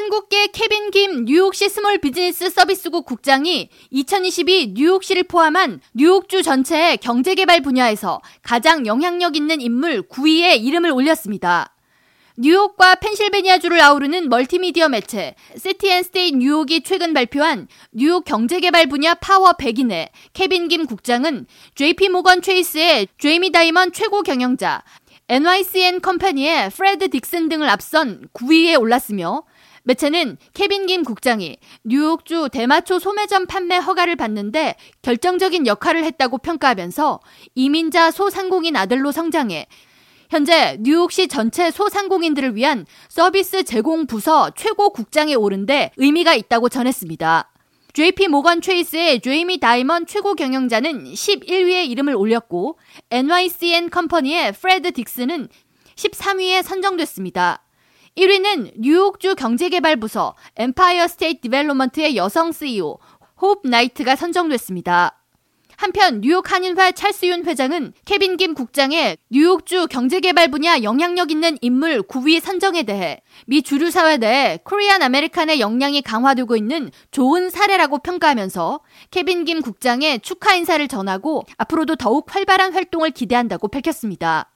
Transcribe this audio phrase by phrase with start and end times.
[0.00, 8.22] 한국계 케빈 김 뉴욕시 스몰 비즈니스 서비스국 국장이 2022 뉴욕시를 포함한 뉴욕주 전체의 경제개발 분야에서
[8.40, 11.76] 가장 영향력 있는 인물 9위에 이름을 올렸습니다.
[12.38, 20.68] 뉴욕과 펜실베니아주를 아우르는 멀티미디어 매체 시티앤스테이 뉴욕이 최근 발표한 뉴욕 경제개발 분야 파워 100인에 케빈
[20.68, 24.82] 김 국장은 JP 모건 체이스의 제이미 다이먼 최고 경영자,
[25.28, 29.44] NYC & Company의 프레드 딕슨 등을 앞선 9위에 올랐으며
[29.84, 37.20] 매체는 케빈 김 국장이 뉴욕주 대마초 소매점 판매 허가를 받는데 결정적인 역할을 했다고 평가하면서
[37.54, 39.66] 이민자 소상공인 아들로 성장해
[40.30, 47.50] 현재 뉴욕시 전체 소상공인들을 위한 서비스 제공 부서 최고 국장에 오른 데 의미가 있다고 전했습니다.
[47.92, 52.78] JP 모건 체이스의 제이미 다이먼 최고 경영자는 11위에 이름을 올렸고
[53.10, 55.48] NYC & Company의 프레드 딕슨은
[55.96, 57.64] 13위에 선정됐습니다.
[58.16, 62.98] 1위는 뉴욕주 경제개발부서 Empire State Development의 여성 CEO
[63.40, 65.16] 호프 나이트가 선정됐습니다.
[65.76, 72.02] 한편 뉴욕 한인회 찰스 윤 회장은 케빈 김 국장의 뉴욕주 경제개발 분야 영향력 있는 인물
[72.02, 78.80] 9위 선정에 대해 미 주류 사회 내에 Korean American의 역량이 강화되고 있는 좋은 사례라고 평가하면서
[79.10, 84.50] 케빈 김 국장에 축하 인사를 전하고 앞으로도 더욱 활발한 활동을 기대한다고 밝혔습니다.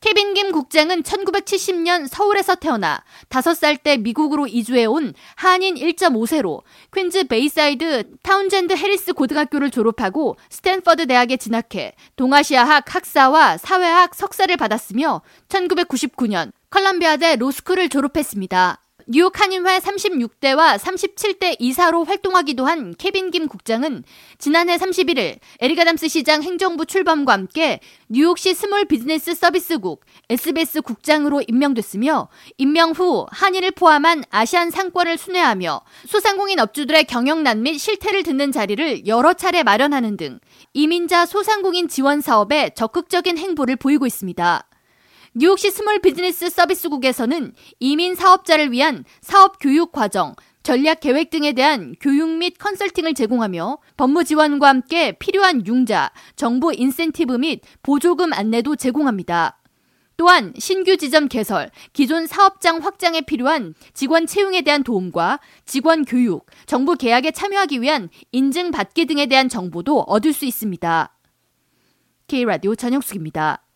[0.00, 6.62] 케빈 김 국장은 1970년 서울에서 태어나 5살 때 미국으로 이주해 온 한인 1.5세로
[6.94, 16.52] 퀸즈 베이사이드 타운젠드 해리스 고등학교를 졸업하고 스탠퍼드 대학에 진학해 동아시아학 학사와 사회학 석사를 받았으며 1999년
[16.70, 18.87] 컬럼비아대 로스쿨을 졸업했습니다.
[19.10, 24.04] 뉴욕 한인회 36대와 37대 이사로 활동하기도 한 케빈 김 국장은
[24.36, 32.28] 지난해 31일 에릭 아담스 시장 행정부 출범과 함께 뉴욕시 스몰 비즈니스 서비스국 SBS 국장으로 임명됐으며
[32.58, 39.32] 임명 후 한인을 포함한 아시안 상권을 순회하며 소상공인 업주들의 경영난 및 실태를 듣는 자리를 여러
[39.32, 40.38] 차례 마련하는 등
[40.74, 44.67] 이민자 소상공인 지원 사업에 적극적인 행보를 보이고 있습니다.
[45.34, 52.28] 뉴욕시 스몰 비즈니스 서비스국에서는 이민 사업자를 위한 사업 교육 과정, 전략 계획 등에 대한 교육
[52.30, 59.60] 및 컨설팅을 제공하며 법무 지원과 함께 필요한 융자, 정부 인센티브 및 보조금 안내도 제공합니다.
[60.16, 66.96] 또한 신규 지점 개설, 기존 사업장 확장에 필요한 직원 채용에 대한 도움과 직원 교육, 정부
[66.96, 71.14] 계약에 참여하기 위한 인증 받기 등에 대한 정보도 얻을 수 있습니다.
[72.26, 73.67] K라디오 전영숙입니다.